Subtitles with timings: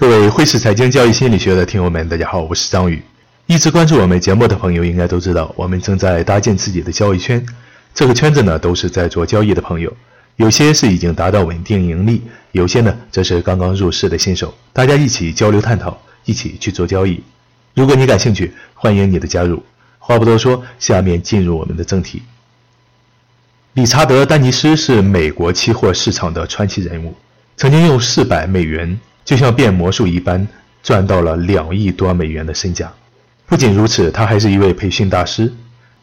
[0.00, 3.02] 各位汇市财经交易心理学的听友们，大家好，我是张宇。
[3.46, 7.44] 一直关注我们节目的朋友应该都知道，我们正在搭建自己的交易圈。
[7.92, 9.92] 这个圈子呢，都是在做交易的朋友，
[10.36, 12.22] 有些是已经达到稳定盈利，
[12.52, 14.54] 有些呢则是刚刚入市的新手。
[14.72, 17.20] 大家一起交流探讨，一起去做交易。
[17.74, 19.60] 如果你感兴趣，欢迎你的加入。
[19.98, 22.22] 话不多说，下面进入我们的正题。
[23.72, 27.16] 理查德·丹尼斯是美国期货市场的传奇人物，
[27.56, 28.96] 曾经用四百美元。
[29.28, 30.48] 就像变魔术一般，
[30.82, 32.90] 赚到了两亿多美元的身价。
[33.44, 35.52] 不仅如此，他还是一位培训大师。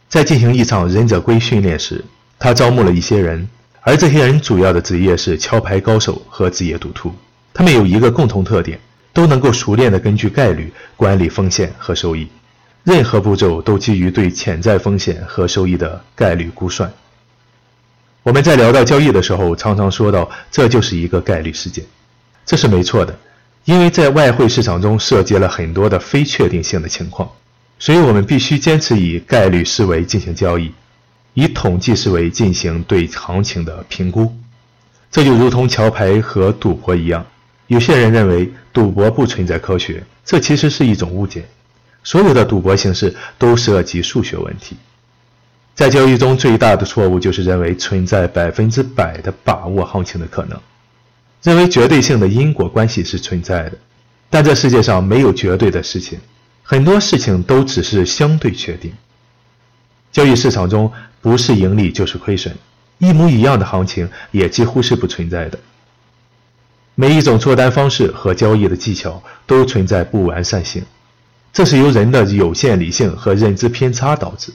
[0.08, 2.05] 在进行一场忍者龟训练时，
[2.38, 3.50] 他招募了一些人，
[3.81, 7.12] 而这些人主要的职业是桥牌高手和职业赌徒。
[7.52, 8.80] 他们有一个共同特点，
[9.12, 12.28] 都能够熟练地根据概率管理风险和收益。
[12.84, 16.94] 任何步骤都基于对潜在风险和收益的概率估算。
[18.22, 21.84] 我们在聊到交易的时候，常常说到，这就是一个概率事件。
[22.45, 23.17] 这是没错的，
[23.63, 27.30] 因为在外汇市场中涉及了很多的非确定性的情况，
[27.80, 30.72] 所以我们必须坚持以概率思维进行交易，
[31.33, 34.31] 以统计思维进行对行情的评估。
[35.09, 37.25] 这就如同桥牌和赌博一样，
[37.67, 41.45] 有些人认为赌博不存在科学，这其实是一种误解。
[42.03, 44.77] 所有的赌博形式都涉及数学问题，
[45.73, 50.59] 在交易中最大的错误就是认为存在百分之百的把握行情的可能。
[51.46, 53.78] 认为绝对性的因果关系是存在的，
[54.32, 56.18] 但这世界上没有绝对的事情，
[56.64, 58.92] 很多事情都只是相对确定。
[60.12, 62.52] 交易市场中不是盈利就是亏损，
[62.98, 65.60] 一模一样的行情也几乎是不存在的。
[66.96, 70.84] 每一种做单方式和交易的技巧都存在不完善性，
[71.54, 74.52] 这是由人的有限理性和认知偏差导致。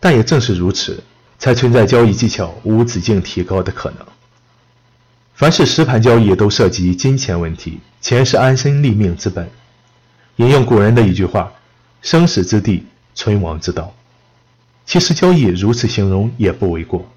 [0.00, 1.04] 但也正是如此，
[1.38, 3.98] 才存在交易技巧无止境提高的可能。
[5.34, 9.50] 凡是实盘交易都涉及金钱问题，钱是安身立命之本。
[10.36, 11.52] 引用古人的一句话
[12.02, 13.92] ：“生死之地，存亡之道。”
[14.86, 17.10] 其实交易如此形容也不为过。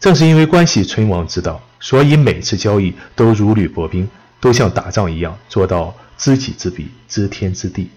[0.00, 4.08] 正是因为关系存亡之道，所以每次交易都如履薄冰，
[4.40, 7.88] 都像打仗一样，做到知己知彼，知天知地。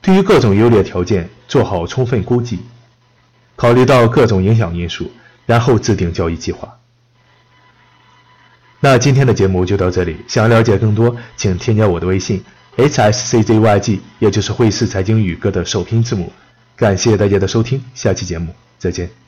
[0.00, 2.60] 对于各种优劣条件做好充分估计，
[3.56, 5.10] 考虑到各种影响因素，
[5.44, 6.78] 然后制定交易计划。
[8.84, 12.42] 那今天的节目就到这里，想了解更多，请添加我的微信
[12.76, 16.32] h s c z y g，也就是汇市财经宇哥的首拼字母。
[16.74, 19.21] 感谢大家的收听，下期节目再见。